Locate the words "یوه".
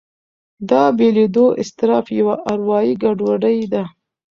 2.19-2.35